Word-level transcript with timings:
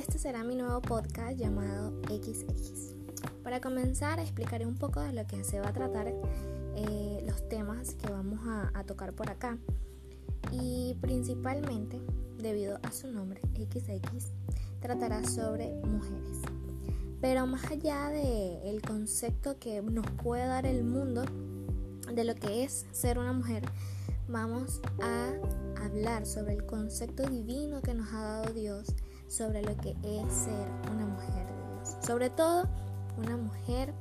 este 0.00 0.18
será 0.18 0.44
mi 0.44 0.56
nuevo 0.56 0.80
podcast 0.80 1.36
llamado 1.36 1.92
XX. 2.08 2.94
Para 3.44 3.60
comenzar 3.60 4.18
explicaré 4.18 4.64
un 4.64 4.76
poco 4.76 5.02
de 5.02 5.12
lo 5.12 5.26
que 5.26 5.44
se 5.44 5.60
va 5.60 5.68
a 5.68 5.72
tratar 5.74 6.06
eh, 6.74 7.22
los 7.26 7.46
temas 7.50 7.96
que 7.96 8.10
vamos 8.10 8.40
a, 8.72 8.82
tocar 8.84 9.12
por 9.12 9.28
acá 9.28 9.58
y 10.52 10.96
principalmente 11.02 12.00
debido 12.38 12.78
a 12.82 12.92
su 12.92 13.08
nombre 13.12 13.42
XX 13.54 14.32
tratará 14.80 15.22
sobre 15.28 15.74
mujeres. 15.84 16.38
Pero 17.20 17.46
más 17.46 17.70
allá 17.70 18.08
del 18.08 18.56
el 18.64 18.80
concepto 18.80 19.58
que 19.58 19.82
nos 19.82 20.10
puede 20.22 20.46
dar 20.46 20.64
el 20.64 20.82
mundo 20.82 21.24
de 22.10 22.24
lo 22.24 22.34
que 22.36 22.64
es 22.64 22.86
ser 22.90 23.18
una 23.18 23.34
mujer, 23.34 23.64
vamos 24.28 24.80
a 25.02 25.34
hablar 25.84 26.24
sobre 26.24 26.54
el 26.54 26.64
concepto 26.64 27.28
divino 27.28 27.82
que 27.82 27.92
nos 27.92 28.10
ha 28.14 28.22
dado 28.22 28.54
Dios 28.54 28.94
sobre 29.30 29.62
lo 29.62 29.76
que 29.76 29.90
es 29.90 30.32
ser 30.32 30.66
una 30.92 31.06
mujer 31.06 31.46
de 31.46 31.74
Dios. 31.74 31.96
Sobre 32.04 32.30
todo 32.30 32.68
una 33.16 33.36
mujer 33.36 33.94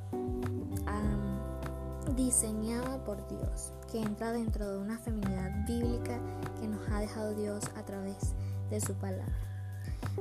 diseñada 2.15 2.97
por 3.05 3.25
Dios, 3.27 3.71
que 3.91 4.01
entra 4.01 4.31
dentro 4.31 4.69
de 4.69 4.79
una 4.79 4.97
feminidad 4.97 5.51
bíblica 5.65 6.19
que 6.59 6.67
nos 6.67 6.81
ha 6.89 6.99
dejado 6.99 7.33
Dios 7.33 7.63
a 7.77 7.83
través 7.83 8.33
de 8.69 8.81
su 8.81 8.93
palabra. 8.95 9.25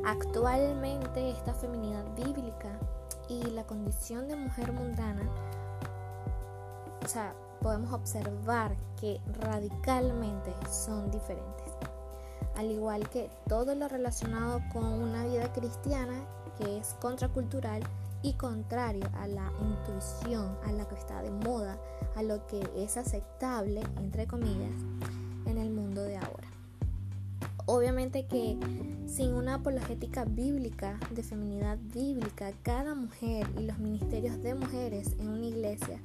Actualmente 0.04 1.30
esta 1.30 1.54
feminidad 1.54 2.04
bíblica 2.14 2.78
y 3.28 3.42
la 3.50 3.64
condición 3.64 4.28
de 4.28 4.36
mujer 4.36 4.72
mundana, 4.72 5.22
o 7.04 7.08
sea, 7.08 7.34
podemos 7.60 7.92
observar 7.92 8.76
que 9.00 9.20
radicalmente 9.40 10.54
son 10.70 11.10
diferentes. 11.10 11.67
Al 12.58 12.72
igual 12.72 13.08
que 13.08 13.30
todo 13.48 13.76
lo 13.76 13.86
relacionado 13.86 14.60
con 14.72 14.84
una 14.84 15.24
vida 15.24 15.52
cristiana 15.52 16.24
que 16.58 16.78
es 16.78 16.96
contracultural 17.00 17.84
y 18.20 18.32
contrario 18.32 19.08
a 19.14 19.28
la 19.28 19.52
intuición, 19.60 20.58
a 20.66 20.72
lo 20.72 20.88
que 20.88 20.96
está 20.96 21.22
de 21.22 21.30
moda, 21.30 21.78
a 22.16 22.24
lo 22.24 22.44
que 22.48 22.60
es 22.76 22.96
aceptable, 22.96 23.82
entre 23.98 24.26
comillas, 24.26 24.72
en 25.46 25.56
el 25.56 25.70
mundo 25.70 26.02
de 26.02 26.16
ahora. 26.16 26.48
Obviamente 27.66 28.26
que 28.26 28.58
sin 29.06 29.34
una 29.34 29.54
apologética 29.54 30.24
bíblica, 30.24 30.98
de 31.12 31.22
feminidad 31.22 31.78
bíblica, 31.94 32.50
cada 32.64 32.96
mujer 32.96 33.46
y 33.56 33.66
los 33.66 33.78
ministerios 33.78 34.42
de 34.42 34.56
mujeres 34.56 35.14
en 35.20 35.28
una 35.28 35.46
iglesia 35.46 36.00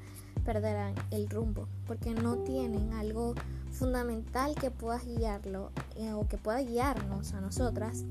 perderán 0.45 0.93
el 1.09 1.27
rumbo, 1.31 1.67
porque 1.87 2.13
no 2.13 2.35
tienen 2.43 2.93
algo 2.93 3.33
fundamental 3.73 4.55
que 4.55 4.71
pueda 4.71 4.99
guiarlo 4.99 5.71
eh, 5.95 6.13
o 6.13 6.27
que 6.27 6.37
pueda 6.37 6.61
guiarnos 6.61 7.33
a 7.33 7.41
nosotras 7.41 8.03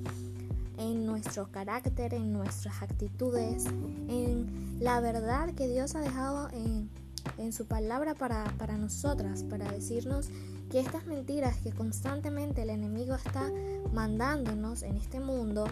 en 0.78 1.06
nuestro 1.06 1.48
carácter, 1.50 2.14
en 2.14 2.32
nuestras 2.32 2.82
actitudes, 2.82 3.66
en 4.08 4.78
la 4.80 5.00
verdad 5.00 5.54
que 5.54 5.68
Dios 5.68 5.94
ha 5.94 6.00
dejado 6.00 6.48
en, 6.50 6.90
en 7.38 7.52
su 7.52 7.66
palabra 7.66 8.14
para, 8.14 8.44
para 8.58 8.76
nosotras, 8.76 9.44
para 9.44 9.70
decirnos 9.70 10.28
que 10.70 10.80
estas 10.80 11.06
mentiras 11.06 11.56
que 11.58 11.70
constantemente 11.70 12.62
el 12.62 12.70
enemigo 12.70 13.14
está 13.14 13.50
mandándonos 13.92 14.82
en 14.82 14.96
este 14.96 15.20
mundo, 15.20 15.66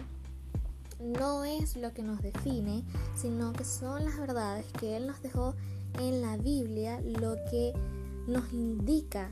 no 0.99 1.43
es 1.43 1.75
lo 1.75 1.91
que 1.93 2.03
nos 2.03 2.21
define, 2.21 2.83
sino 3.15 3.51
que 3.53 3.65
son 3.65 4.05
las 4.05 4.19
verdades 4.19 4.65
que 4.79 4.95
Él 4.95 5.07
nos 5.07 5.21
dejó 5.21 5.55
en 5.99 6.21
la 6.21 6.37
Biblia 6.37 7.01
lo 7.01 7.35
que 7.49 7.73
nos 8.27 8.53
indica 8.53 9.31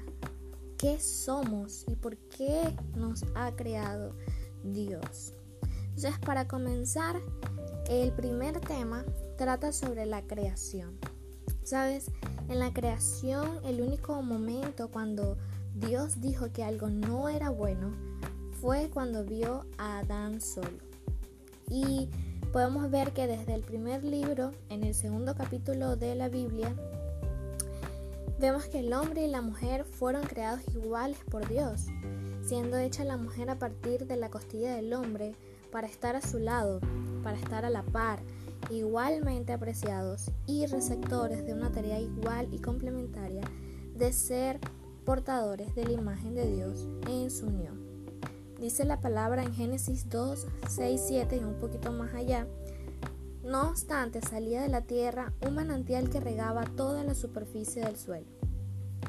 qué 0.79 0.99
somos 0.99 1.85
y 1.87 1.95
por 1.95 2.17
qué 2.17 2.73
nos 2.95 3.25
ha 3.35 3.55
creado 3.55 4.15
Dios. 4.63 5.33
Entonces, 5.89 6.17
para 6.25 6.47
comenzar, 6.47 7.17
el 7.89 8.11
primer 8.13 8.59
tema 8.61 9.03
trata 9.37 9.73
sobre 9.73 10.05
la 10.05 10.21
creación. 10.21 10.97
Sabes, 11.63 12.09
en 12.47 12.59
la 12.59 12.71
creación 12.73 13.59
el 13.65 13.81
único 13.81 14.21
momento 14.21 14.89
cuando 14.89 15.37
Dios 15.75 16.21
dijo 16.21 16.51
que 16.53 16.63
algo 16.63 16.89
no 16.89 17.29
era 17.29 17.49
bueno 17.49 17.93
fue 18.61 18.89
cuando 18.89 19.25
vio 19.25 19.65
a 19.77 19.99
Adán 19.99 20.39
solo. 20.39 20.77
Y 21.69 22.09
podemos 22.53 22.89
ver 22.89 23.11
que 23.11 23.27
desde 23.27 23.53
el 23.53 23.61
primer 23.61 24.03
libro, 24.03 24.51
en 24.69 24.83
el 24.83 24.95
segundo 24.95 25.35
capítulo 25.35 25.97
de 25.97 26.15
la 26.15 26.29
Biblia, 26.29 26.73
vemos 28.39 28.65
que 28.65 28.79
el 28.79 28.93
hombre 28.93 29.25
y 29.25 29.27
la 29.27 29.41
mujer 29.41 29.83
fueron 29.83 30.23
creados 30.23 30.61
iguales 30.73 31.19
por 31.29 31.47
Dios, 31.49 31.87
siendo 32.41 32.77
hecha 32.77 33.03
la 33.03 33.17
mujer 33.17 33.49
a 33.49 33.59
partir 33.59 34.07
de 34.07 34.15
la 34.15 34.29
costilla 34.29 34.75
del 34.75 34.93
hombre 34.93 35.35
para 35.71 35.87
estar 35.87 36.15
a 36.15 36.21
su 36.21 36.39
lado, 36.39 36.79
para 37.21 37.37
estar 37.37 37.65
a 37.65 37.69
la 37.69 37.83
par, 37.83 38.19
igualmente 38.69 39.51
apreciados 39.51 40.31
y 40.47 40.65
receptores 40.67 41.45
de 41.45 41.53
una 41.53 41.71
tarea 41.71 41.99
igual 41.99 42.47
y 42.53 42.59
complementaria 42.59 43.43
de 43.95 44.13
ser 44.13 44.59
portadores 45.05 45.75
de 45.75 45.85
la 45.85 45.91
imagen 45.91 46.33
de 46.33 46.49
Dios 46.49 46.87
en 47.07 47.29
su 47.29 47.47
unión. 47.47 47.77
Dice 48.59 48.85
la 48.85 49.01
palabra 49.01 49.43
en 49.43 49.53
Génesis 49.53 50.09
2, 50.09 50.47
6, 50.67 51.01
7 51.07 51.37
y 51.37 51.43
un 51.43 51.55
poquito 51.55 51.91
más 51.91 52.13
allá. 52.13 52.47
No 53.49 53.67
obstante, 53.67 54.21
salía 54.21 54.61
de 54.61 54.67
la 54.67 54.81
tierra 54.81 55.33
un 55.41 55.55
manantial 55.55 56.11
que 56.11 56.19
regaba 56.19 56.65
toda 56.65 57.03
la 57.03 57.15
superficie 57.15 57.83
del 57.83 57.97
suelo. 57.97 58.27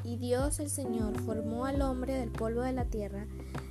Y 0.03 0.17
Dios 0.17 0.59
el 0.59 0.71
Señor 0.71 1.15
formó 1.19 1.65
al 1.65 1.83
hombre 1.83 2.15
del 2.15 2.31
polvo 2.31 2.61
de 2.61 2.73
la 2.73 2.85
tierra 2.85 3.27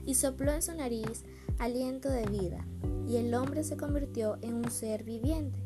y 0.06 0.14
sopló 0.14 0.52
en 0.52 0.62
su 0.62 0.72
nariz 0.72 1.24
aliento 1.58 2.08
de 2.08 2.24
vida, 2.26 2.64
y 3.08 3.16
el 3.16 3.34
hombre 3.34 3.64
se 3.64 3.76
convirtió 3.76 4.38
en 4.42 4.54
un 4.54 4.70
ser 4.70 5.02
viviente. 5.02 5.58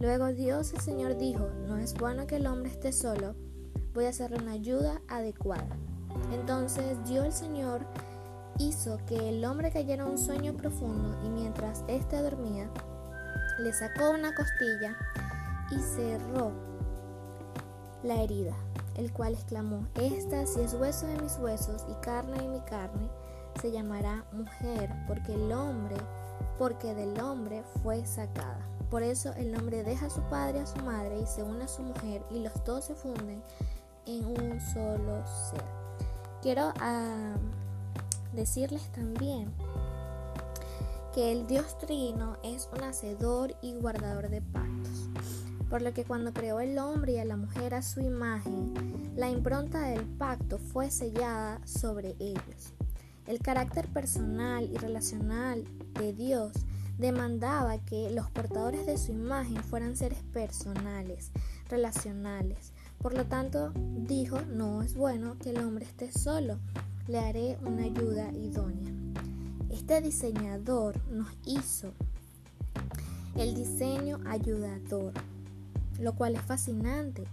Luego 0.00 0.32
Dios 0.32 0.72
el 0.72 0.80
Señor 0.80 1.18
dijo, 1.18 1.48
no 1.68 1.78
es 1.78 1.94
bueno 1.94 2.26
que 2.26 2.34
el 2.34 2.48
hombre 2.48 2.72
esté 2.72 2.90
solo, 2.90 3.36
voy 3.94 4.06
a 4.06 4.08
hacerle 4.08 4.38
una 4.38 4.52
ayuda 4.52 5.02
adecuada. 5.06 5.76
Entonces 6.32 6.96
dio 7.06 7.22
el 7.22 7.32
Señor 7.32 7.86
hizo 8.58 8.98
que 9.06 9.28
el 9.28 9.44
hombre 9.44 9.70
cayera 9.70 10.02
en 10.02 10.10
un 10.10 10.18
sueño 10.18 10.54
profundo 10.54 11.16
y 11.24 11.28
mientras 11.28 11.84
éste 11.86 12.20
dormía, 12.20 12.68
le 13.62 13.72
sacó 13.72 14.10
una 14.10 14.34
costilla 14.34 14.96
y 15.70 15.78
cerró 15.78 16.52
la 18.02 18.20
herida, 18.22 18.54
el 18.96 19.12
cual 19.12 19.34
exclamó, 19.34 19.86
esta 19.94 20.46
si 20.46 20.60
es 20.60 20.74
hueso 20.74 21.06
de 21.06 21.20
mis 21.20 21.38
huesos 21.38 21.86
y 21.88 21.94
carne 22.04 22.38
de 22.38 22.48
mi 22.48 22.60
carne, 22.62 23.08
se 23.60 23.70
llamará 23.70 24.24
mujer, 24.32 24.90
porque 25.06 25.34
el 25.34 25.52
hombre, 25.52 25.96
porque 26.58 26.94
del 26.94 27.18
hombre 27.20 27.62
fue 27.82 28.04
sacada. 28.04 28.58
Por 28.90 29.02
eso 29.02 29.32
el 29.34 29.54
hombre 29.54 29.84
deja 29.84 30.06
a 30.06 30.10
su 30.10 30.20
padre 30.22 30.58
y 30.58 30.62
a 30.62 30.66
su 30.66 30.78
madre 30.80 31.20
y 31.20 31.26
se 31.26 31.42
une 31.42 31.64
a 31.64 31.68
su 31.68 31.82
mujer 31.82 32.22
y 32.30 32.40
los 32.40 32.52
dos 32.64 32.84
se 32.84 32.94
funden 32.94 33.42
en 34.06 34.26
un 34.26 34.60
solo 34.60 35.24
ser. 35.50 35.64
Quiero 36.42 36.70
uh, 36.70 38.36
decirles 38.36 38.82
también 38.92 39.52
que 41.12 41.30
el 41.30 41.46
Dios 41.46 41.76
Trino 41.78 42.38
es 42.42 42.70
un 42.72 42.84
hacedor 42.84 43.54
y 43.60 43.74
guardador 43.74 44.30
de 44.30 44.40
pactos, 44.40 45.10
por 45.68 45.82
lo 45.82 45.92
que 45.92 46.04
cuando 46.04 46.32
creó 46.32 46.60
el 46.60 46.78
hombre 46.78 47.12
y 47.12 47.18
a 47.18 47.24
la 47.26 47.36
mujer 47.36 47.74
a 47.74 47.82
su 47.82 48.00
imagen, 48.00 48.72
la 49.14 49.28
impronta 49.28 49.82
del 49.82 50.06
pacto 50.06 50.58
fue 50.58 50.90
sellada 50.90 51.60
sobre 51.66 52.16
ellos. 52.18 52.72
El 53.26 53.40
carácter 53.40 53.88
personal 53.88 54.70
y 54.72 54.78
relacional 54.78 55.64
de 56.00 56.14
Dios 56.14 56.52
demandaba 56.98 57.78
que 57.78 58.10
los 58.10 58.30
portadores 58.30 58.86
de 58.86 58.96
su 58.96 59.12
imagen 59.12 59.62
fueran 59.62 59.96
seres 59.96 60.22
personales, 60.32 61.30
relacionales. 61.68 62.72
Por 62.98 63.14
lo 63.14 63.26
tanto, 63.26 63.72
dijo, 63.74 64.40
no 64.42 64.82
es 64.82 64.94
bueno 64.94 65.36
que 65.38 65.50
el 65.50 65.58
hombre 65.58 65.84
esté 65.84 66.10
solo, 66.10 66.58
le 67.06 67.18
haré 67.18 67.58
una 67.62 67.84
ayuda 67.84 68.32
idónea. 68.32 68.92
Este 69.72 70.02
diseñador 70.02 71.00
nos 71.10 71.28
hizo 71.46 71.94
el 73.36 73.54
diseño 73.54 74.20
ayudador, 74.26 75.14
lo 75.98 76.14
cual 76.14 76.34
es 76.36 76.42
fascinante. 76.42 77.24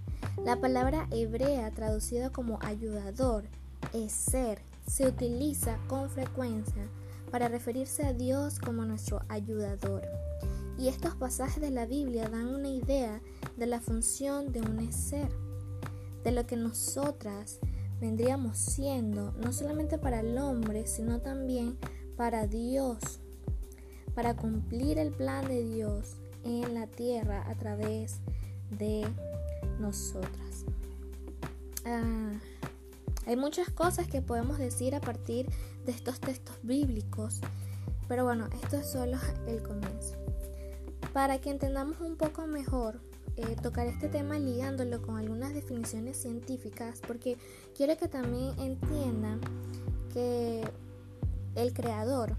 La 0.45 0.59
palabra 0.59 1.05
hebrea 1.11 1.69
traducida 1.71 2.29
como 2.29 2.57
ayudador, 2.61 3.43
es 3.93 4.13
ser, 4.13 4.61
se 4.87 5.07
utiliza 5.07 5.77
con 5.87 6.09
frecuencia 6.09 6.87
para 7.29 7.49
referirse 7.49 8.05
a 8.05 8.13
Dios 8.13 8.59
como 8.59 8.85
nuestro 8.85 9.21
ayudador. 9.27 10.03
Y 10.77 10.87
estos 10.87 11.15
pasajes 11.15 11.59
de 11.59 11.71
la 11.71 11.85
Biblia 11.85 12.29
dan 12.29 12.47
una 12.47 12.69
idea 12.69 13.21
de 13.57 13.67
la 13.67 13.81
función 13.81 14.53
de 14.53 14.61
un 14.61 14.93
ser, 14.93 15.29
de 16.23 16.31
lo 16.31 16.47
que 16.47 16.55
nosotras 16.55 17.59
vendríamos 17.99 18.57
siendo 18.57 19.33
no 19.33 19.51
solamente 19.51 19.97
para 19.97 20.21
el 20.21 20.37
hombre, 20.37 20.87
sino 20.87 21.19
también 21.19 21.77
para 21.77 21.98
Dios, 22.49 23.21
para 24.13 24.35
cumplir 24.35 24.99
el 24.99 25.11
plan 25.11 25.47
de 25.47 25.63
Dios 25.63 26.17
en 26.43 26.73
la 26.73 26.85
tierra 26.85 27.49
a 27.49 27.55
través 27.55 28.19
de 28.77 29.07
nosotras. 29.79 30.65
Ah, 31.85 32.33
hay 33.25 33.37
muchas 33.37 33.69
cosas 33.69 34.07
que 34.07 34.21
podemos 34.21 34.57
decir 34.57 34.95
a 34.95 34.99
partir 34.99 35.47
de 35.85 35.93
estos 35.93 36.19
textos 36.19 36.57
bíblicos 36.61 37.39
Pero 38.09 38.25
bueno, 38.25 38.49
esto 38.63 38.75
es 38.75 38.91
solo 38.91 39.17
el 39.47 39.63
comienzo. 39.63 40.15
Para 41.13 41.39
que 41.39 41.51
entendamos 41.51 42.01
un 42.01 42.17
poco 42.17 42.47
mejor, 42.47 42.99
eh, 43.37 43.55
tocar 43.63 43.87
este 43.87 44.09
tema 44.09 44.37
ligándolo 44.39 45.01
con 45.01 45.17
algunas 45.17 45.53
definiciones 45.53 46.17
científicas, 46.17 47.01
porque 47.07 47.37
quiero 47.77 47.95
que 47.97 48.09
también 48.09 48.59
entiendan 48.59 49.39
que 50.11 50.67
el 51.61 51.73
creador, 51.73 52.37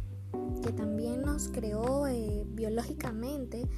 que 0.63 0.73
también 0.73 1.23
nos 1.23 1.49
creó 1.49 2.07
eh, 2.07 2.45
biológicamente, 2.49 3.69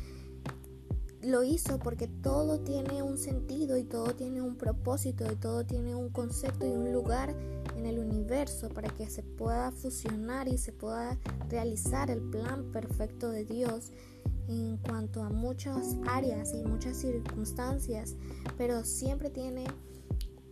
lo 1.22 1.44
hizo 1.44 1.78
porque 1.78 2.08
todo 2.08 2.60
tiene 2.60 3.02
un 3.02 3.16
sentido 3.16 3.76
y 3.78 3.84
todo 3.84 4.14
tiene 4.14 4.42
un 4.42 4.56
propósito 4.56 5.30
y 5.30 5.36
todo 5.36 5.64
tiene 5.64 5.94
un 5.94 6.10
concepto 6.10 6.66
y 6.66 6.70
un 6.70 6.92
lugar 6.92 7.34
en 7.76 7.86
el 7.86 7.98
universo 7.98 8.68
para 8.68 8.88
que 8.90 9.08
se 9.08 9.22
pueda 9.22 9.70
fusionar 9.70 10.48
y 10.48 10.58
se 10.58 10.72
pueda 10.72 11.18
realizar 11.48 12.10
el 12.10 12.20
plan 12.20 12.72
perfecto 12.72 13.30
de 13.30 13.44
Dios 13.44 13.92
en 14.48 14.76
cuanto 14.78 15.22
a 15.22 15.30
muchas 15.30 15.96
áreas 16.06 16.52
y 16.54 16.62
muchas 16.64 16.96
circunstancias, 16.96 18.16
pero 18.58 18.84
siempre 18.84 19.30
tiene 19.30 19.64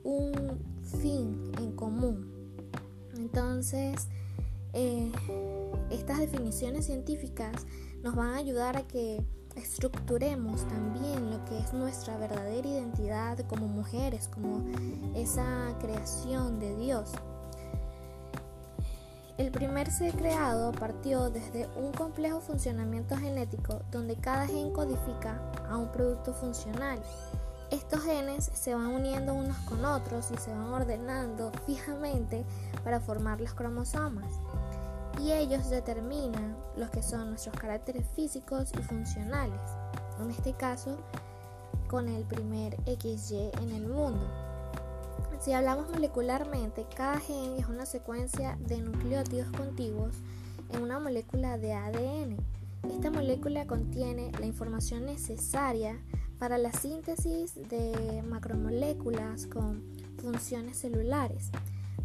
un 0.05 0.59
fin 1.01 1.53
en 1.59 1.73
común. 1.73 2.31
Entonces, 3.17 4.09
eh, 4.73 5.13
estas 5.91 6.19
definiciones 6.19 6.87
científicas 6.87 7.67
nos 8.03 8.15
van 8.15 8.29
a 8.29 8.37
ayudar 8.37 8.77
a 8.77 8.87
que 8.87 9.25
estructuremos 9.57 10.67
también 10.69 11.31
lo 11.31 11.45
que 11.45 11.59
es 11.59 11.73
nuestra 11.73 12.17
verdadera 12.17 12.69
identidad 12.69 13.39
como 13.49 13.67
mujeres, 13.67 14.29
como 14.29 14.65
esa 15.15 15.77
creación 15.81 16.59
de 16.61 16.77
Dios. 16.77 17.11
El 19.39 19.51
primer 19.51 19.91
ser 19.91 20.15
creado 20.15 20.71
partió 20.73 21.31
desde 21.31 21.67
un 21.75 21.93
complejo 21.93 22.41
funcionamiento 22.41 23.17
genético 23.17 23.81
donde 23.91 24.15
cada 24.17 24.47
gen 24.47 24.71
codifica 24.71 25.41
a 25.69 25.79
un 25.79 25.91
producto 25.91 26.35
funcional. 26.35 27.01
Estos 27.71 28.03
genes 28.03 28.51
se 28.53 28.75
van 28.75 28.89
uniendo 28.89 29.33
unos 29.33 29.57
con 29.61 29.85
otros 29.85 30.31
y 30.31 30.37
se 30.37 30.51
van 30.51 30.73
ordenando 30.73 31.53
fijamente 31.67 32.45
para 32.85 33.01
formar 33.01 33.41
los 33.41 33.55
cromosomas 33.55 34.31
y 35.21 35.33
ellos 35.33 35.69
determinan 35.69 36.57
los 36.77 36.91
que 36.91 37.03
son 37.03 37.31
nuestros 37.31 37.55
caracteres 37.57 38.07
físicos 38.15 38.71
y 38.79 38.83
funcionales, 38.83 39.61
en 40.21 40.31
este 40.31 40.55
caso 40.55 40.97
con 41.89 42.09
el 42.09 42.25
primer 42.25 42.77
XY 42.85 43.51
en 43.61 43.71
el 43.73 43.87
mundo. 43.87 44.27
Si 45.41 45.53
hablamos 45.53 45.91
molecularmente, 45.91 46.87
cada 46.97 47.19
gen 47.19 47.57
es 47.59 47.67
una 47.67 47.87
secuencia 47.87 48.57
de 48.61 48.79
nucleótidos 48.79 49.51
contiguos 49.57 50.15
en 50.73 50.83
una 50.83 50.99
molécula 50.99 51.59
de 51.59 51.73
ADN. 51.73 52.37
Esta 52.91 53.11
molécula 53.11 53.67
contiene 53.67 54.33
la 54.39 54.47
información 54.47 55.05
necesaria 55.05 56.01
para 56.39 56.57
la 56.57 56.73
síntesis 56.73 57.55
de 57.69 58.23
macromoléculas 58.27 59.47
con 59.47 59.83
funciones 60.19 60.79
celulares 60.79 61.51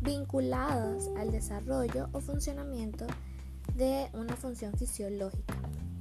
vinculadas 0.05 1.09
al 1.17 1.31
desarrollo 1.31 2.09
o 2.13 2.21
funcionamiento 2.21 3.05
de 3.75 4.07
una 4.13 4.35
función 4.35 4.73
fisiológica. 4.73 5.55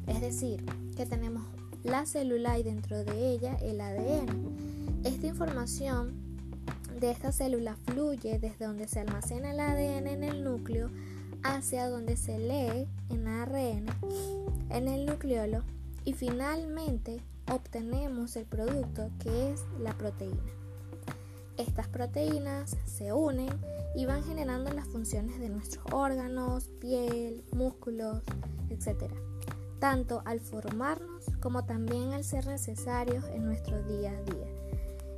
Es 0.06 0.21
decir, 0.21 0.65
que 0.97 1.06
tenemos 1.06 1.43
la 1.83 2.06
célula 2.06 2.59
y 2.59 2.62
dentro 2.62 3.05
de 3.05 3.31
ella 3.31 3.56
el 3.62 3.81
ADN. 3.81 5.03
Esta 5.05 5.27
información 5.27 6.12
de 7.01 7.11
esta 7.11 7.33
célula 7.33 7.77
fluye 7.87 8.39
desde 8.39 8.67
donde 8.67 8.87
se 8.87 9.01
almacena 9.01 9.51
el 9.51 9.61
ADN 9.61 10.07
en 10.07 10.25
el 10.25 10.45
núcleo 10.45 10.91
hacia 11.43 11.89
donde 11.89 12.17
se 12.17 12.39
lee 12.39 12.89
en 13.11 13.27
ARN 13.27 13.87
en 14.71 14.89
el 14.89 15.05
nucleolo 15.05 15.62
y 16.05 16.15
finalmente 16.15 17.21
obtenemos 17.53 18.37
el 18.37 18.45
producto 18.45 19.11
que 19.19 19.53
es 19.53 19.62
la 19.81 19.93
proteína. 19.93 20.63
Estas 21.56 21.87
proteínas 21.89 22.77
se 22.85 23.12
unen 23.12 23.51
y 23.95 24.06
van 24.06 24.25
generando 24.25 24.73
las 24.73 24.89
funciones 24.89 25.39
de 25.39 25.49
nuestros 25.49 25.85
órganos, 25.93 26.69
piel, 26.81 27.45
músculos, 27.53 28.23
etc. 28.71 29.12
Tanto 29.79 30.23
al 30.25 30.41
formarnos 30.41 31.25
como 31.41 31.65
también 31.65 32.12
al 32.12 32.25
ser 32.25 32.47
necesarios 32.47 33.25
en 33.27 33.45
nuestro 33.45 33.83
día 33.85 34.11
a 34.11 34.23
día. 34.23 34.49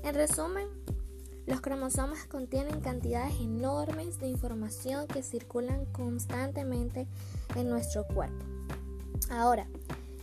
En 0.03 0.15
resumen, 0.15 0.69
los 1.47 1.61
cromosomas 1.61 2.25
contienen 2.25 2.81
cantidades 2.81 3.41
enormes 3.41 4.19
de 4.19 4.29
información 4.29 5.06
que 5.06 5.23
circulan 5.23 5.87
constantemente 5.87 7.06
en 7.55 7.71
nuestro 7.71 8.06
cuerpo. 8.06 8.44
Ahora, 9.31 9.67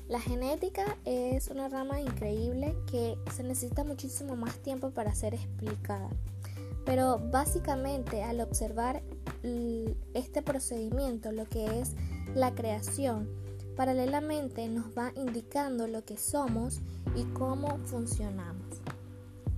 la 0.10 0.20
genética 0.20 0.98
es 1.06 1.48
una 1.48 1.70
rama 1.70 2.02
increíble 2.02 2.76
que 2.92 3.18
se 3.32 3.44
necesita 3.44 3.84
muchísimo 3.84 4.36
más 4.36 4.58
tiempo 4.58 4.92
para 4.92 5.16
ser 5.16 5.34
explicada. 5.34 6.10
Pero 6.86 7.20
básicamente 7.32 8.24
al 8.24 8.42
observar 8.42 9.02
este 10.14 10.42
procedimiento, 10.42 11.32
lo 11.32 11.46
que 11.46 11.80
es 11.80 11.94
la 12.36 12.54
creación, 12.54 13.30
paralelamente 13.78 14.68
nos 14.68 14.88
va 14.98 15.14
indicando 15.16 15.88
lo 15.88 16.04
que 16.04 16.18
somos 16.18 16.82
y 17.16 17.24
cómo 17.34 17.78
funcionamos. 17.86 18.82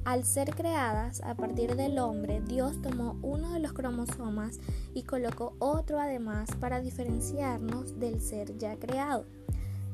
Al 0.04 0.24
ser 0.24 0.54
creadas 0.54 1.22
a 1.22 1.34
partir 1.34 1.76
del 1.76 1.98
hombre, 1.98 2.40
Dios 2.42 2.80
tomó 2.84 3.18
uno 3.24 3.52
de 3.54 3.60
los 3.60 3.74
cromosomas 3.74 4.60
y 4.94 5.02
colocó 5.02 5.56
otro 5.58 6.00
además 6.00 6.50
para 6.60 6.80
diferenciarnos 6.80 8.00
del 8.00 8.22
ser 8.22 8.56
ya 8.60 8.78
creado 8.78 9.26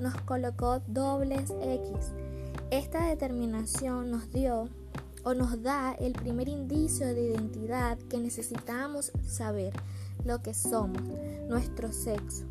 nos 0.02 0.16
colocó 0.22 0.82
dobles 0.88 1.52
X. 1.62 2.12
Esta 2.72 3.06
determinación 3.08 4.12
nos 4.12 4.32
dio 4.32 4.68
o 5.24 5.34
nos 5.34 5.62
da 5.62 5.94
el 5.94 6.14
primer 6.14 6.50
indicio 6.50 7.06
de 7.06 7.22
identidad 7.22 7.98
que 8.10 8.18
necesitamos 8.18 9.12
saber 9.26 9.74
lo 10.26 10.42
que 10.42 10.54
somos, 10.54 11.02
nuestro 11.48 11.92
sexo. 11.92 12.46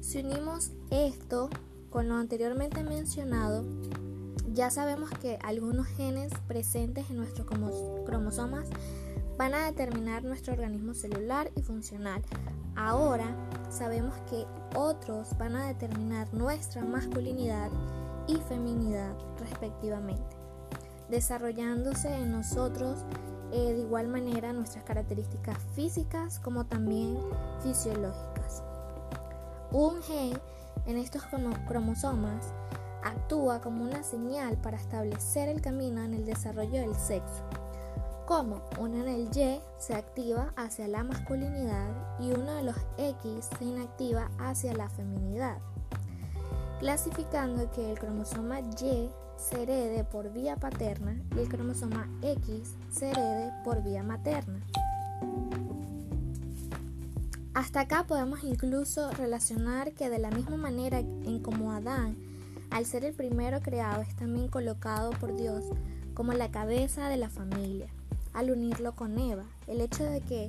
Si 0.00 0.18
unimos 0.18 0.72
esto 0.90 1.48
con 1.90 2.08
lo 2.08 2.16
anteriormente 2.16 2.82
mencionado, 2.82 3.64
ya 4.52 4.70
sabemos 4.70 5.10
que 5.10 5.38
algunos 5.42 5.86
genes 5.86 6.32
presentes 6.48 7.10
en 7.10 7.18
nuestros 7.18 7.46
cromosomas 7.46 8.68
van 9.36 9.54
a 9.54 9.66
determinar 9.66 10.24
nuestro 10.24 10.52
organismo 10.52 10.94
celular 10.94 11.50
y 11.54 11.62
funcional. 11.62 12.22
Ahora 12.78 13.26
sabemos 13.70 14.14
que 14.30 14.46
otros 14.76 15.36
van 15.36 15.56
a 15.56 15.66
determinar 15.66 16.32
nuestra 16.32 16.84
masculinidad 16.84 17.70
y 18.28 18.36
feminidad 18.36 19.16
respectivamente, 19.40 20.36
desarrollándose 21.10 22.14
en 22.14 22.30
nosotros 22.30 23.04
eh, 23.50 23.72
de 23.72 23.80
igual 23.80 24.06
manera 24.06 24.52
nuestras 24.52 24.84
características 24.84 25.58
físicas 25.74 26.38
como 26.38 26.66
también 26.66 27.18
fisiológicas. 27.64 28.62
Un 29.72 30.00
gen 30.02 30.38
en 30.86 30.98
estos 30.98 31.24
cromosomas 31.66 32.46
actúa 33.02 33.60
como 33.60 33.82
una 33.82 34.04
señal 34.04 34.56
para 34.56 34.76
establecer 34.76 35.48
el 35.48 35.60
camino 35.60 36.04
en 36.04 36.14
el 36.14 36.24
desarrollo 36.24 36.80
del 36.80 36.94
sexo 36.94 37.42
como 38.28 38.60
uno 38.78 38.98
en 38.98 39.08
el 39.08 39.28
Y 39.34 39.58
se 39.78 39.94
activa 39.94 40.52
hacia 40.54 40.86
la 40.86 41.02
masculinidad 41.02 41.88
y 42.20 42.30
uno 42.30 42.56
de 42.56 42.62
los 42.62 42.76
X 42.98 43.48
se 43.58 43.64
inactiva 43.64 44.30
hacia 44.38 44.74
la 44.74 44.90
feminidad, 44.90 45.56
clasificando 46.78 47.70
que 47.72 47.90
el 47.90 47.98
cromosoma 47.98 48.60
Y 48.60 49.08
se 49.38 49.62
herede 49.62 50.04
por 50.04 50.30
vía 50.30 50.56
paterna 50.56 51.18
y 51.34 51.38
el 51.38 51.48
cromosoma 51.48 52.06
X 52.20 52.74
se 52.92 53.12
herede 53.12 53.50
por 53.64 53.82
vía 53.82 54.02
materna. 54.02 54.60
Hasta 57.54 57.80
acá 57.80 58.04
podemos 58.06 58.44
incluso 58.44 59.10
relacionar 59.12 59.92
que 59.92 60.10
de 60.10 60.18
la 60.18 60.30
misma 60.30 60.58
manera 60.58 60.98
en 60.98 61.40
como 61.40 61.72
Adán, 61.72 62.14
al 62.70 62.84
ser 62.84 63.06
el 63.06 63.14
primero 63.14 63.62
creado, 63.62 64.02
es 64.02 64.14
también 64.16 64.48
colocado 64.48 65.12
por 65.12 65.34
Dios 65.34 65.64
como 66.12 66.34
la 66.34 66.50
cabeza 66.50 67.08
de 67.08 67.16
la 67.16 67.30
familia 67.30 67.88
al 68.38 68.52
unirlo 68.52 68.94
con 68.94 69.18
Eva. 69.18 69.46
El 69.66 69.80
hecho 69.80 70.04
de 70.04 70.20
que 70.20 70.48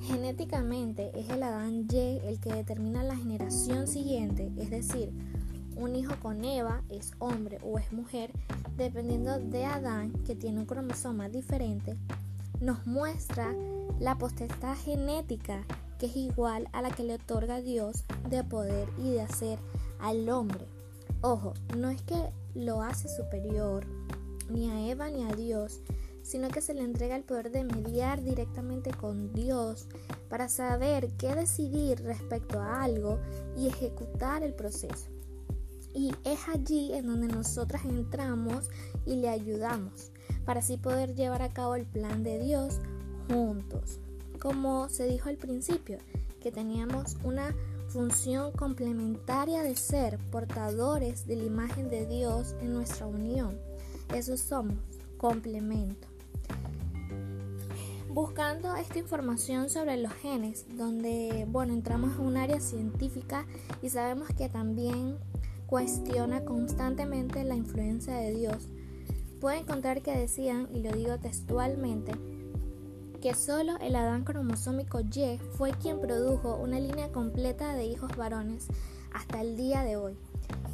genéticamente 0.00 1.10
es 1.14 1.28
el 1.28 1.42
Adán 1.42 1.86
Y 1.90 2.18
el 2.24 2.40
que 2.40 2.50
determina 2.50 3.02
la 3.02 3.14
generación 3.14 3.86
siguiente, 3.86 4.50
es 4.56 4.70
decir, 4.70 5.12
un 5.76 5.94
hijo 5.94 6.14
con 6.22 6.46
Eva 6.46 6.82
es 6.88 7.12
hombre 7.18 7.58
o 7.62 7.78
es 7.78 7.92
mujer, 7.92 8.32
dependiendo 8.78 9.38
de 9.38 9.66
Adán, 9.66 10.14
que 10.24 10.34
tiene 10.34 10.60
un 10.60 10.64
cromosoma 10.64 11.28
diferente, 11.28 11.94
nos 12.58 12.86
muestra 12.86 13.54
la 14.00 14.16
potestad 14.16 14.74
genética 14.74 15.62
que 15.98 16.06
es 16.06 16.16
igual 16.16 16.70
a 16.72 16.80
la 16.80 16.90
que 16.90 17.04
le 17.04 17.16
otorga 17.16 17.60
Dios 17.60 18.04
de 18.30 18.44
poder 18.44 18.88
y 18.96 19.10
de 19.10 19.20
hacer 19.20 19.58
al 20.00 20.26
hombre. 20.30 20.64
Ojo, 21.20 21.52
no 21.76 21.90
es 21.90 22.00
que 22.00 22.30
lo 22.54 22.80
hace 22.80 23.10
superior 23.14 23.84
ni 24.48 24.70
a 24.70 24.88
Eva 24.88 25.10
ni 25.10 25.24
a 25.24 25.34
Dios, 25.34 25.80
sino 26.26 26.48
que 26.48 26.60
se 26.60 26.74
le 26.74 26.82
entrega 26.82 27.14
el 27.14 27.22
poder 27.22 27.52
de 27.52 27.62
mediar 27.62 28.20
directamente 28.24 28.90
con 28.90 29.32
Dios, 29.32 29.86
para 30.28 30.48
saber 30.48 31.12
qué 31.18 31.36
decidir 31.36 32.02
respecto 32.02 32.58
a 32.58 32.82
algo 32.82 33.20
y 33.56 33.68
ejecutar 33.68 34.42
el 34.42 34.52
proceso. 34.52 35.06
Y 35.94 36.12
es 36.24 36.40
allí 36.52 36.92
en 36.94 37.06
donde 37.06 37.28
nosotras 37.28 37.84
entramos 37.84 38.68
y 39.06 39.14
le 39.14 39.28
ayudamos 39.28 40.10
para 40.44 40.60
así 40.60 40.76
poder 40.76 41.14
llevar 41.14 41.42
a 41.42 41.52
cabo 41.52 41.76
el 41.76 41.86
plan 41.86 42.24
de 42.24 42.40
Dios 42.40 42.80
juntos. 43.28 44.00
Como 44.40 44.88
se 44.88 45.06
dijo 45.06 45.28
al 45.28 45.36
principio, 45.36 45.98
que 46.40 46.50
teníamos 46.50 47.16
una 47.22 47.54
función 47.88 48.50
complementaria 48.50 49.62
de 49.62 49.76
ser 49.76 50.18
portadores 50.32 51.26
de 51.26 51.36
la 51.36 51.44
imagen 51.44 51.88
de 51.88 52.04
Dios 52.04 52.56
en 52.60 52.72
nuestra 52.72 53.06
unión. 53.06 53.56
Eso 54.12 54.36
somos, 54.36 54.76
complemento. 55.18 56.15
Buscando 58.16 58.74
esta 58.76 58.98
información 58.98 59.68
sobre 59.68 59.98
los 59.98 60.10
genes, 60.10 60.64
donde, 60.78 61.44
bueno, 61.50 61.74
entramos 61.74 62.14
en 62.14 62.22
un 62.22 62.38
área 62.38 62.60
científica 62.60 63.44
y 63.82 63.90
sabemos 63.90 64.28
que 64.30 64.48
también 64.48 65.18
cuestiona 65.66 66.42
constantemente 66.42 67.44
la 67.44 67.56
influencia 67.56 68.14
de 68.14 68.34
Dios, 68.34 68.68
puedo 69.38 69.58
encontrar 69.58 70.00
que 70.00 70.16
decían, 70.16 70.66
y 70.72 70.80
lo 70.80 70.92
digo 70.92 71.18
textualmente, 71.18 72.12
que 73.20 73.34
solo 73.34 73.76
el 73.82 73.94
Adán 73.94 74.24
cromosómico 74.24 75.00
Y 75.00 75.38
fue 75.58 75.72
quien 75.72 76.00
produjo 76.00 76.56
una 76.56 76.80
línea 76.80 77.12
completa 77.12 77.74
de 77.74 77.84
hijos 77.84 78.16
varones 78.16 78.68
hasta 79.12 79.42
el 79.42 79.58
día 79.58 79.82
de 79.82 79.98
hoy, 79.98 80.16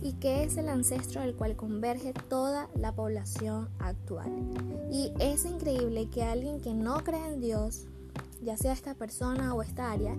y 0.03 0.15
que 0.15 0.45
es 0.45 0.57
el 0.57 0.69
ancestro 0.69 1.21
del 1.21 1.35
cual 1.35 1.57
converge 1.57 2.13
toda 2.29 2.69
la 2.75 2.95
población 2.95 3.69
actual. 3.79 4.31
Y 4.91 5.13
es 5.19 5.45
increíble 5.45 6.09
que 6.11 6.25
alguien 6.25 6.61
que 6.61 6.75
no 6.75 7.03
cree 7.05 7.27
en 7.27 7.41
Dios, 7.41 7.87
ya 8.43 8.57
sea 8.57 8.73
esta 8.73 8.95
persona 8.95 9.55
o 9.55 9.63
esta 9.63 9.93
área, 9.93 10.17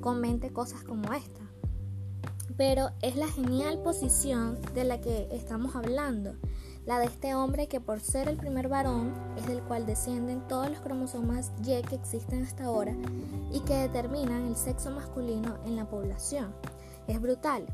comente 0.00 0.52
cosas 0.52 0.82
como 0.82 1.12
esta. 1.12 1.40
Pero 2.56 2.90
es 3.00 3.16
la 3.16 3.28
genial 3.28 3.80
posición 3.82 4.58
de 4.74 4.84
la 4.84 5.00
que 5.00 5.28
estamos 5.30 5.76
hablando 5.76 6.34
la 6.86 6.98
de 6.98 7.06
este 7.06 7.34
hombre 7.34 7.68
que 7.68 7.80
por 7.80 8.00
ser 8.00 8.28
el 8.28 8.36
primer 8.36 8.68
varón 8.68 9.12
es 9.36 9.46
del 9.46 9.62
cual 9.62 9.84
descienden 9.84 10.40
todos 10.48 10.70
los 10.70 10.80
cromosomas 10.80 11.52
Y 11.60 11.82
que 11.82 11.94
existen 11.94 12.42
hasta 12.42 12.64
ahora 12.64 12.96
y 13.52 13.60
que 13.60 13.74
determinan 13.74 14.46
el 14.46 14.56
sexo 14.56 14.90
masculino 14.90 15.58
en 15.66 15.76
la 15.76 15.88
población. 15.88 16.54
Es 17.06 17.20
brutal. 17.20 17.66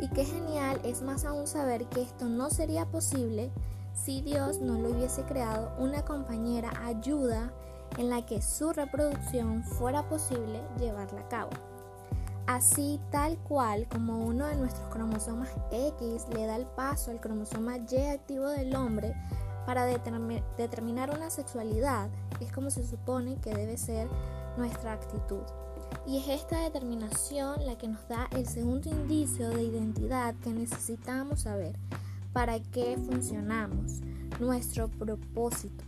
Y 0.00 0.08
qué 0.08 0.24
genial 0.24 0.80
es 0.84 1.02
más 1.02 1.24
aún 1.24 1.46
saber 1.46 1.86
que 1.86 2.02
esto 2.02 2.26
no 2.26 2.50
sería 2.50 2.86
posible 2.86 3.50
si 3.94 4.20
Dios 4.20 4.60
no 4.60 4.78
lo 4.78 4.90
hubiese 4.90 5.22
creado 5.22 5.72
una 5.78 6.04
compañera 6.04 6.70
ayuda 6.84 7.52
en 7.96 8.10
la 8.10 8.24
que 8.24 8.40
su 8.42 8.72
reproducción 8.72 9.64
fuera 9.64 10.08
posible 10.08 10.62
llevarla 10.78 11.20
a 11.22 11.28
cabo. 11.28 11.50
Así 12.46 13.00
tal 13.10 13.36
cual 13.38 13.86
como 13.88 14.24
uno 14.24 14.46
de 14.46 14.56
nuestros 14.56 14.88
cromosomas 14.88 15.50
X 15.70 16.26
le 16.32 16.46
da 16.46 16.56
el 16.56 16.66
paso 16.66 17.10
al 17.10 17.20
cromosoma 17.20 17.76
Y 17.78 18.06
activo 18.06 18.48
del 18.48 18.74
hombre 18.74 19.14
para 19.66 19.84
determinar 19.84 21.10
una 21.10 21.28
sexualidad, 21.28 22.08
es 22.40 22.50
como 22.52 22.70
se 22.70 22.86
supone 22.86 23.36
que 23.36 23.54
debe 23.54 23.76
ser 23.76 24.08
nuestra 24.56 24.94
actitud. 24.94 25.42
Y 26.06 26.18
es 26.18 26.28
esta 26.28 26.60
determinación 26.60 27.66
la 27.66 27.76
que 27.76 27.88
nos 27.88 28.08
da 28.08 28.28
el 28.32 28.46
segundo 28.46 28.88
indicio 28.88 29.50
de 29.50 29.62
identidad 29.62 30.34
que 30.36 30.50
necesitamos 30.50 31.42
saber 31.42 31.76
para 32.32 32.60
qué 32.60 32.96
funcionamos, 32.96 34.00
nuestro 34.40 34.88
propósito. 34.88 35.84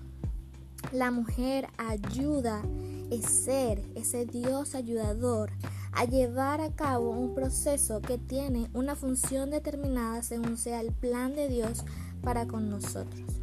La 0.92 1.10
mujer 1.10 1.68
ayuda, 1.78 2.62
es 3.10 3.24
ser, 3.26 3.82
ese 3.94 4.26
Dios 4.26 4.74
ayudador 4.74 5.50
a 5.92 6.04
llevar 6.04 6.60
a 6.60 6.70
cabo 6.70 7.10
un 7.10 7.34
proceso 7.34 8.00
que 8.00 8.18
tiene 8.18 8.70
una 8.72 8.94
función 8.94 9.50
determinada 9.50 10.22
según 10.22 10.56
sea 10.56 10.80
el 10.80 10.92
plan 10.92 11.34
de 11.34 11.48
Dios 11.48 11.84
para 12.22 12.46
con 12.46 12.70
nosotros. 12.70 13.40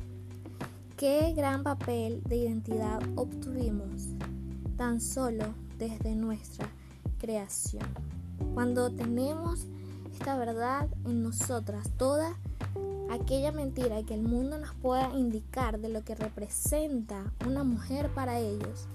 Qué 0.96 1.34
gran 1.34 1.64
papel 1.64 2.22
de 2.24 2.38
identidad 2.38 3.00
obtuvimos 3.16 4.10
tan 4.78 5.00
solo 5.00 5.46
desde 5.78 6.16
nuestra 6.16 6.70
creación. 7.20 7.86
Cuando 8.54 8.92
tenemos 8.92 9.66
esta 10.14 10.38
verdad 10.38 10.88
en 11.06 11.24
nosotras, 11.24 11.90
toda 11.98 12.38
aquella 13.10 13.52
mentira 13.52 14.04
que 14.04 14.14
el 14.14 14.22
mundo 14.22 14.58
nos 14.58 14.74
pueda 14.76 15.14
indicar 15.14 15.80
de 15.80 15.90
lo 15.90 16.04
que 16.04 16.16
representa 16.16 17.32
una 17.46 17.64
mujer 17.64 18.10
para 18.14 18.40
ellos, 18.40 18.88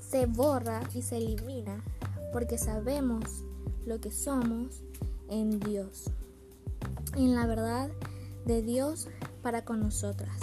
se 0.00 0.26
borra 0.26 0.80
y 0.94 1.02
se 1.02 1.18
elimina 1.18 1.82
porque 2.32 2.58
sabemos 2.58 3.44
lo 3.86 4.00
que 4.00 4.10
somos 4.10 4.82
en 5.28 5.60
Dios, 5.60 6.10
en 7.16 7.34
la 7.34 7.46
verdad 7.46 7.90
de 8.46 8.62
Dios 8.62 9.08
para 9.42 9.64
con 9.64 9.80
nosotras, 9.80 10.38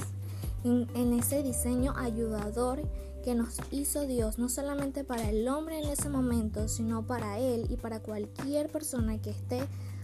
en, 0.63 1.13
ese 1.13 1.43
diseño 1.43 1.93
ayudador 1.95 2.81
que 3.25 3.33
nos 3.33 3.57
hizo 3.71 4.05
Dios, 4.05 4.37
no 4.37 4.49
solamente 4.49 5.03
para 5.03 5.27
el 5.31 5.47
hombre 5.47 5.79
en 5.79 5.89
ese 5.89 6.09
momento, 6.09 6.67
sino 6.67 7.07
para 7.07 7.39
él 7.39 7.65
y 7.71 7.75
para 7.75 7.99
cualquier 7.99 8.69
persona 8.69 9.19
que 9.19 9.31
esté 9.31 9.61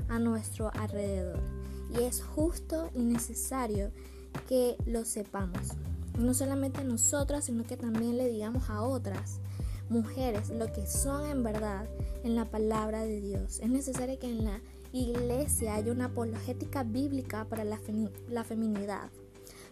a 0.10 0.18
nuestro 0.18 0.72
alrededor. 0.74 1.40
Y 1.94 2.02
es 2.04 2.24
justo 2.24 2.90
y 2.96 3.04
necesario 3.04 3.92
que 4.50 4.76
lo 4.88 5.06
sepamos. 5.06 5.74
No 6.18 6.34
solamente 6.34 6.84
nosotras, 6.84 7.46
sino 7.46 7.64
que 7.64 7.78
también 7.78 8.18
le 8.18 8.28
digamos 8.28 8.72
a 8.72 8.82
otras 8.82 9.40
mujeres 9.88 10.50
lo 10.50 10.72
que 10.74 10.88
son 10.88 11.30
en 11.30 11.44
verdad 11.44 11.88
en 12.24 12.36
la 12.36 12.46
palabra 12.46 13.04
de 13.04 13.22
Dios. 13.22 13.60
Es 13.60 13.70
necesario 13.70 14.18
que 14.18 14.32
en 14.32 14.46
la 14.46 14.62
iglesia 14.94 15.76
haya 15.76 15.92
una 15.92 16.06
apologética 16.06 16.82
bíblica 16.84 17.46
para 17.46 17.66
la, 17.66 17.80
la 18.30 18.44
feminidad, 18.44 19.12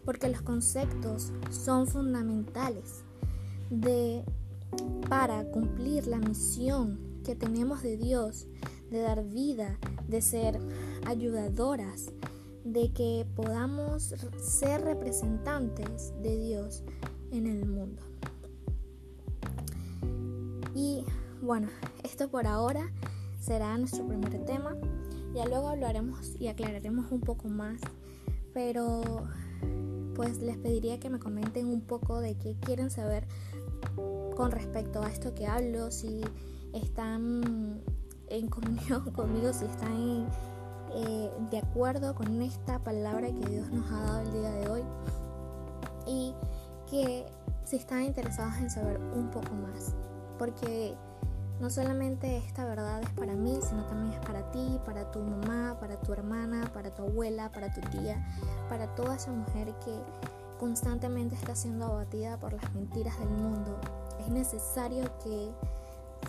porque 0.06 0.29
los 0.29 0.44
conceptos 0.44 1.32
son 1.50 1.88
fundamentales 1.88 3.06
de, 3.69 4.23
para 5.09 5.43
cumplir 5.51 6.07
la 6.07 6.19
misión 6.19 6.99
que 7.23 7.35
tenemos 7.35 7.81
de 7.83 7.97
Dios, 7.97 8.47
de 8.89 8.99
dar 8.99 9.23
vida, 9.23 9.77
de 10.07 10.21
ser 10.21 10.59
ayudadoras, 11.05 12.11
de 12.63 12.91
que 12.91 13.25
podamos 13.35 14.15
ser 14.41 14.81
representantes 14.81 16.13
de 16.21 16.38
Dios 16.38 16.83
en 17.31 17.47
el 17.47 17.65
mundo. 17.65 18.01
Y 20.75 21.03
bueno, 21.41 21.67
esto 22.03 22.29
por 22.29 22.47
ahora 22.47 22.91
será 23.39 23.77
nuestro 23.77 24.07
primer 24.07 24.45
tema. 24.45 24.75
Ya 25.33 25.45
luego 25.45 25.69
hablaremos 25.69 26.35
y 26.39 26.47
aclararemos 26.47 27.11
un 27.11 27.21
poco 27.21 27.47
más. 27.47 27.81
Pero 28.53 29.27
pues 30.15 30.39
les 30.41 30.57
pediría 30.57 30.99
que 30.99 31.09
me 31.09 31.19
comenten 31.19 31.67
un 31.67 31.81
poco 31.81 32.19
de 32.19 32.35
qué 32.35 32.57
quieren 32.59 32.91
saber 32.91 33.25
con 34.39 34.51
respecto 34.51 35.03
a 35.03 35.10
esto 35.10 35.36
que 35.36 35.46
hablo, 35.46 35.91
si 35.91 36.22
están 36.72 37.84
en 38.29 38.48
comunión 38.48 39.12
conmigo, 39.13 39.51
si 39.51 39.65
están 39.65 40.29
eh, 40.96 41.29
de 41.51 41.58
acuerdo 41.58 42.15
con 42.15 42.41
esta 42.41 42.79
palabra 42.79 43.27
que 43.27 43.50
Dios 43.50 43.69
nos 43.69 43.91
ha 43.91 44.00
dado 44.00 44.22
el 44.22 44.31
día 44.31 44.51
de 44.51 44.69
hoy 44.69 44.84
y 46.08 46.34
que 46.89 47.25
si 47.65 47.75
están 47.75 48.03
interesados 48.03 48.55
en 48.60 48.69
saber 48.69 48.98
un 49.13 49.29
poco 49.29 49.53
más. 49.55 49.93
Porque 50.38 50.96
no 51.60 51.69
solamente 51.69 52.38
esta 52.38 52.63
verdad 52.63 53.01
es 53.01 53.10
para 53.10 53.34
mí, 53.34 53.60
sino 53.62 53.84
también 53.88 54.13
es 54.13 54.25
para 54.25 54.50
ti, 54.51 54.79
para 54.86 55.12
tu 55.12 55.19
mamá, 55.19 55.75
para 55.81 56.00
tu 56.00 56.13
hermana, 56.13 56.72
para 56.74 56.96
tu 56.96 57.01
abuela, 57.01 57.51
para 57.51 57.74
tu 57.74 57.81
tía, 57.89 58.25
para 58.69 58.88
toda 58.96 59.17
esa 59.17 59.34
mujer 59.34 59.74
que 59.84 60.00
constantemente 60.59 61.35
está 61.35 61.55
siendo 61.55 61.85
abatida 61.85 62.37
por 62.37 62.53
las 62.53 62.73
mentiras 62.75 63.17
del 63.19 63.29
mundo. 63.29 63.79
Es 64.19 64.29
necesario 64.29 65.09
que 65.23 65.49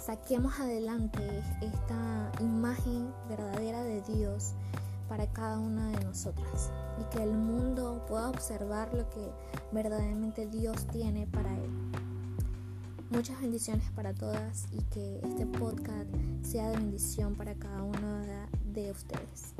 saquemos 0.01 0.59
adelante 0.61 1.43
esta 1.61 2.31
imagen 2.41 3.13
verdadera 3.29 3.83
de 3.83 4.01
Dios 4.03 4.53
para 5.09 5.27
cada 5.33 5.59
una 5.59 5.91
de 5.91 6.05
nosotras 6.05 6.71
y 7.01 7.05
que 7.15 7.23
el 7.23 7.33
mundo 7.33 8.05
pueda 8.07 8.31
observar 8.31 8.95
lo 8.95 9.09
que 9.11 9.29
verdaderamente 9.73 10.47
Dios 10.47 10.87
tiene 10.93 11.27
para 11.27 11.53
él. 11.53 11.71
Muchas 13.11 13.41
bendiciones 13.41 13.91
para 13.91 14.15
todas 14.15 14.69
y 14.71 14.83
que 14.85 15.21
este 15.25 15.45
podcast 15.45 16.09
sea 16.43 16.71
de 16.71 16.77
bendición 16.77 17.35
para 17.35 17.55
cada 17.55 17.83
uno 17.83 18.23
de 18.73 18.93
ustedes. 18.93 19.53